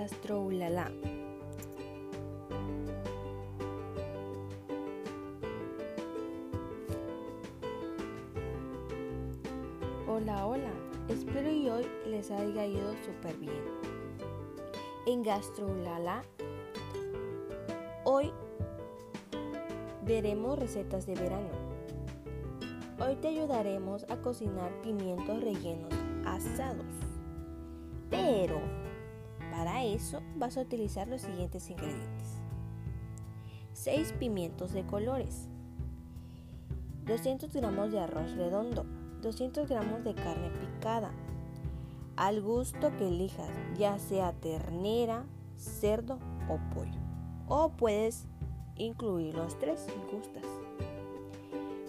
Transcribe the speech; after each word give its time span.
Gastroulala. 0.00 0.90
Hola, 10.08 10.46
hola, 10.46 10.70
espero 11.10 11.50
y 11.50 11.68
hoy 11.68 11.86
les 12.06 12.30
haya 12.30 12.64
ido 12.64 12.94
súper 13.04 13.36
bien. 13.36 13.62
En 15.06 15.22
Gastroulala, 15.22 16.22
hoy 18.04 18.32
veremos 20.06 20.58
recetas 20.58 21.04
de 21.04 21.14
verano. 21.14 21.50
Hoy 23.06 23.16
te 23.16 23.28
ayudaremos 23.28 24.06
a 24.08 24.16
cocinar 24.16 24.72
pimientos 24.80 25.42
rellenos 25.42 25.92
asados. 26.24 26.86
Pero 28.08 28.62
eso 29.94 30.22
vas 30.36 30.56
a 30.56 30.62
utilizar 30.62 31.08
los 31.08 31.22
siguientes 31.22 31.70
ingredientes. 31.70 32.40
6 33.72 34.14
pimientos 34.18 34.72
de 34.72 34.84
colores. 34.84 35.48
200 37.06 37.52
gramos 37.52 37.92
de 37.92 38.00
arroz 38.00 38.32
redondo. 38.32 38.84
200 39.22 39.68
gramos 39.68 40.04
de 40.04 40.14
carne 40.14 40.50
picada. 40.50 41.10
Al 42.16 42.42
gusto 42.42 42.94
que 42.98 43.08
elijas, 43.08 43.50
ya 43.78 43.98
sea 43.98 44.32
ternera, 44.32 45.24
cerdo 45.56 46.18
o 46.48 46.58
pollo. 46.74 47.00
O 47.48 47.70
puedes 47.70 48.26
incluir 48.76 49.34
los 49.34 49.58
tres 49.58 49.80
si 49.80 50.14
gustas. 50.14 50.44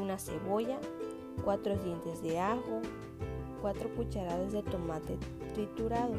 Una 0.00 0.18
cebolla, 0.18 0.78
4 1.44 1.76
dientes 1.78 2.22
de 2.22 2.38
ajo, 2.38 2.80
4 3.60 3.94
cucharadas 3.94 4.52
de 4.52 4.62
tomate 4.62 5.18
triturado, 5.54 6.14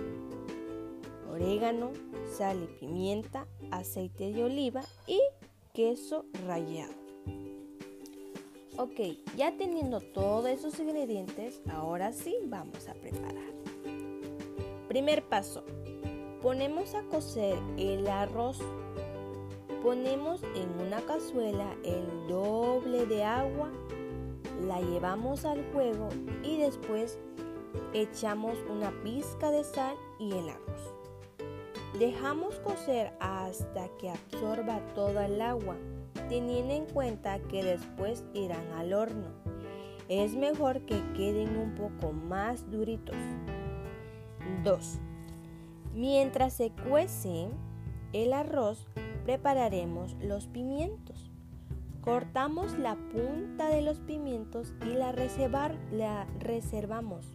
orégano, 1.34 1.92
sal 2.38 2.64
y 2.64 2.80
pimienta, 2.80 3.48
aceite 3.72 4.31
de 4.31 4.44
oliva 4.44 4.81
y 5.08 5.20
queso 5.73 6.25
rallado. 6.48 6.94
Ok, 8.78 9.00
ya 9.36 9.56
teniendo 9.56 10.00
todos 10.02 10.48
esos 10.48 10.80
ingredientes, 10.80 11.62
ahora 11.70 12.12
sí 12.12 12.36
vamos 12.45 12.88
a 12.88 12.94
preparar. 12.94 13.53
Primer 14.88 15.23
paso, 15.23 15.64
ponemos 16.42 16.95
a 16.95 17.03
cocer 17.03 17.58
el 17.78 18.08
arroz. 18.08 18.59
Ponemos 19.84 20.42
en 20.56 20.88
una 20.88 21.02
cazuela 21.02 21.75
el 21.84 22.28
doble 22.30 23.06
de 23.06 23.23
agua, 23.23 23.70
la 24.66 24.80
llevamos 24.80 25.45
al 25.45 25.64
fuego 25.66 26.08
y 26.42 26.58
después 26.58 27.20
echamos 27.94 28.58
una 28.70 28.92
pizca 29.03 29.52
de 29.52 29.64
sal 29.64 29.95
y 30.20 30.31
el 30.31 30.50
arroz. 30.50 31.03
Dejamos 31.99 32.59
cocer 32.59 33.13
hasta 33.19 33.88
que 33.99 34.09
absorba 34.09 34.80
toda 34.95 35.27
el 35.27 35.39
agua, 35.41 35.75
teniendo 36.27 36.73
en 36.73 36.85
cuenta 36.85 37.39
que 37.39 37.63
después 37.63 38.23
irán 38.33 38.67
al 38.75 38.94
horno. 38.94 39.27
Es 40.09 40.35
mejor 40.35 40.81
que 40.81 41.02
queden 41.13 41.55
un 41.55 41.75
poco 41.75 42.11
más 42.11 42.69
duritos. 42.72 43.16
2. 44.63 45.00
Mientras 45.94 46.53
se 46.53 46.72
cuece 46.72 47.50
el 48.11 48.33
arroz, 48.33 48.88
prepararemos 49.23 50.16
los 50.16 50.47
pimientos. 50.47 51.30
Cortamos 52.02 52.78
la 52.80 52.95
punta 52.95 53.69
de 53.69 53.81
los 53.81 54.00
pimientos 54.00 54.73
y 54.81 54.95
la, 54.95 55.13
la 55.91 56.28
reservamos 56.39 57.33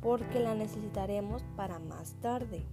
porque 0.00 0.38
la 0.38 0.54
necesitaremos 0.54 1.42
para 1.56 1.80
más 1.80 2.14
tarde. 2.20 2.64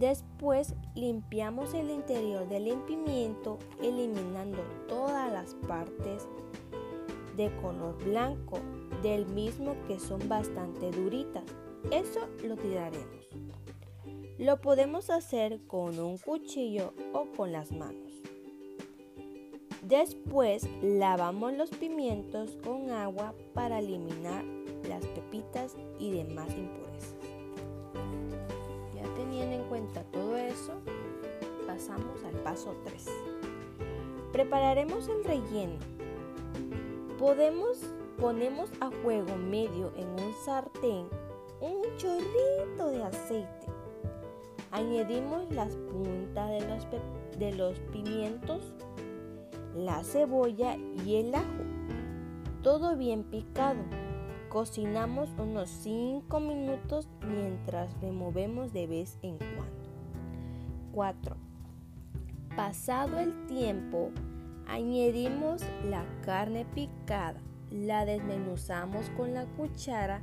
Después 0.00 0.74
limpiamos 0.94 1.74
el 1.74 1.90
interior 1.90 2.48
del 2.48 2.72
pimiento 2.86 3.58
eliminando 3.82 4.62
todas 4.88 5.30
las 5.30 5.54
partes 5.68 6.26
de 7.36 7.54
color 7.60 8.02
blanco 8.02 8.60
del 9.02 9.26
mismo 9.26 9.76
que 9.86 10.00
son 10.00 10.26
bastante 10.26 10.90
duritas. 10.90 11.44
Eso 11.90 12.20
lo 12.42 12.56
tiraremos. 12.56 13.28
Lo 14.38 14.58
podemos 14.62 15.10
hacer 15.10 15.60
con 15.66 15.98
un 15.98 16.16
cuchillo 16.16 16.94
o 17.12 17.26
con 17.36 17.52
las 17.52 17.70
manos. 17.70 18.22
Después 19.82 20.66
lavamos 20.80 21.52
los 21.52 21.68
pimientos 21.68 22.56
con 22.64 22.90
agua 22.90 23.34
para 23.52 23.80
eliminar 23.80 24.46
las 24.88 25.04
pepitas 25.08 25.76
y 25.98 26.10
demás 26.12 26.48
impurezas. 26.56 26.90
Cuenta 29.70 30.02
todo 30.10 30.36
eso, 30.36 30.72
pasamos 31.64 32.24
al 32.24 32.34
paso 32.42 32.74
3. 32.82 33.06
Prepararemos 34.32 35.08
el 35.08 35.22
relleno. 35.22 35.78
Podemos 37.20 37.78
ponemos 38.18 38.68
a 38.80 38.90
fuego 38.90 39.36
medio 39.36 39.92
en 39.96 40.08
un 40.08 40.34
sartén 40.44 41.06
un 41.60 41.82
chorrito 41.98 42.88
de 42.90 43.04
aceite. 43.04 43.66
Añadimos 44.72 45.48
las 45.52 45.76
puntas 45.76 46.50
de 46.50 46.60
los, 46.68 47.38
de 47.38 47.52
los 47.52 47.78
pimientos, 47.92 48.74
la 49.76 50.02
cebolla 50.02 50.76
y 51.06 51.14
el 51.14 51.32
ajo. 51.32 51.64
Todo 52.64 52.96
bien 52.96 53.22
picado. 53.22 53.99
Cocinamos 54.50 55.28
unos 55.38 55.70
5 55.70 56.40
minutos 56.40 57.08
mientras 57.24 57.88
removemos 58.00 58.72
de 58.72 58.88
vez 58.88 59.16
en 59.22 59.38
cuando. 59.38 59.88
4. 60.90 61.36
Pasado 62.56 63.20
el 63.20 63.46
tiempo, 63.46 64.10
añadimos 64.66 65.62
la 65.88 66.04
carne 66.22 66.66
picada, 66.74 67.40
la 67.70 68.04
desmenuzamos 68.04 69.08
con 69.10 69.34
la 69.34 69.46
cuchara 69.46 70.20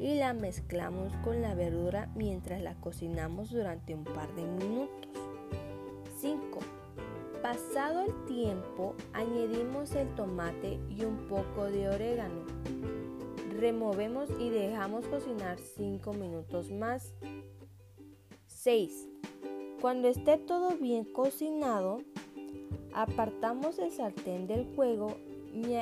y 0.00 0.16
la 0.16 0.34
mezclamos 0.34 1.12
con 1.22 1.40
la 1.40 1.54
verdura 1.54 2.10
mientras 2.16 2.60
la 2.60 2.74
cocinamos 2.80 3.50
durante 3.52 3.94
un 3.94 4.02
par 4.02 4.34
de 4.34 4.42
minutos. 4.42 5.08
5. 6.16 6.58
Pasado 7.42 8.00
el 8.00 8.24
tiempo, 8.24 8.96
añadimos 9.12 9.92
el 9.94 10.12
tomate 10.16 10.80
y 10.90 11.04
un 11.04 11.28
poco 11.28 11.66
de 11.66 11.88
orégano. 11.88 12.97
Removemos 13.58 14.28
y 14.38 14.50
dejamos 14.50 15.04
cocinar 15.06 15.58
5 15.58 16.12
minutos 16.12 16.70
más. 16.70 17.12
6. 18.46 19.08
Cuando 19.80 20.06
esté 20.06 20.38
todo 20.38 20.76
bien 20.76 21.04
cocinado, 21.04 21.98
apartamos 22.94 23.80
el 23.80 23.90
sartén 23.90 24.46
del 24.46 24.64
fuego 24.76 25.16
y, 25.52 25.74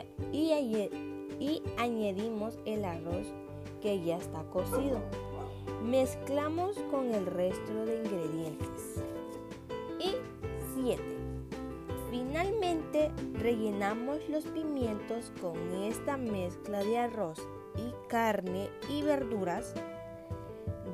añadimos 1.76 2.58
el 2.64 2.82
arroz 2.82 3.26
que 3.82 4.02
ya 4.02 4.16
está 4.16 4.42
cocido. 4.44 5.02
Mezclamos 5.84 6.78
con 6.90 7.14
el 7.14 7.26
resto 7.26 7.84
de 7.84 7.98
ingredientes. 7.98 9.02
Y 10.00 10.14
7. 10.82 11.02
Finalmente 12.10 13.10
rellenamos 13.34 14.26
los 14.30 14.46
pimientos 14.46 15.30
con 15.42 15.58
esta 15.82 16.16
mezcla 16.16 16.82
de 16.82 16.96
arroz 16.96 17.46
y 17.76 18.08
carne 18.08 18.68
y 18.90 19.02
verduras, 19.02 19.74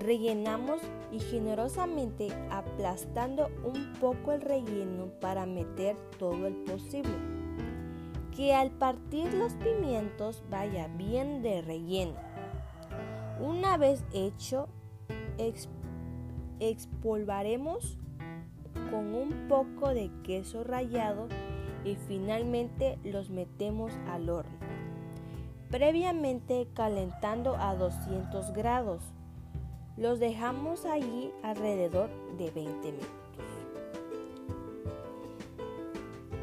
rellenamos 0.01 0.81
y 1.11 1.21
generosamente 1.21 2.29
aplastando 2.51 3.49
un 3.65 3.93
poco 4.01 4.33
el 4.33 4.41
relleno 4.41 5.07
para 5.21 5.47
meter 5.47 5.97
todo 6.19 6.47
el 6.47 6.55
posible. 6.65 7.15
Que 8.35 8.55
al 8.55 8.71
partir 8.71 9.33
los 9.35 9.53
pimientos 9.55 10.43
vaya 10.51 10.89
bien 10.89 11.43
de 11.43 11.61
relleno. 11.61 12.15
Una 13.41 13.77
vez 13.77 14.05
hecho, 14.13 14.69
expolvaremos 16.59 17.99
con 18.91 19.15
un 19.15 19.49
poco 19.49 19.93
de 19.93 20.11
queso 20.23 20.65
rallado 20.65 21.29
y 21.85 21.97
finalmente 21.97 22.99
los 23.05 23.31
metemos 23.31 23.93
al 24.09 24.31
horno 24.31 24.73
previamente 25.73 26.69
calentando 26.75 27.57
a 27.57 27.75
200 27.75 28.53
grados. 28.53 29.03
Los 29.97 30.21
dejamos 30.21 30.85
allí 30.85 31.33
alrededor 31.43 32.11
de 32.37 32.51
20 32.51 32.93
minutos. 32.93 33.09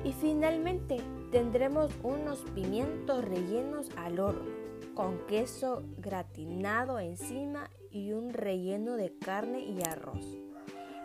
Y 0.03 0.13
finalmente 0.13 0.97
tendremos 1.31 1.91
unos 2.01 2.39
pimientos 2.55 3.23
rellenos 3.23 3.89
al 3.97 4.19
horno, 4.19 4.49
con 4.95 5.19
queso 5.27 5.83
gratinado 5.99 6.99
encima 6.99 7.69
y 7.91 8.13
un 8.13 8.33
relleno 8.33 8.95
de 8.95 9.15
carne 9.19 9.59
y 9.59 9.79
arroz. 9.87 10.25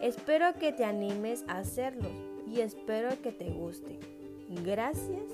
Espero 0.00 0.54
que 0.54 0.72
te 0.72 0.86
animes 0.86 1.44
a 1.46 1.58
hacerlos 1.58 2.12
y 2.46 2.60
espero 2.60 3.20
que 3.20 3.32
te 3.32 3.50
guste. 3.50 4.00
Gracias. 4.48 5.24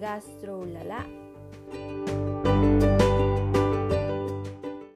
Gastrolala 0.00 1.06
Thank 1.72 2.08
you. 2.08 2.15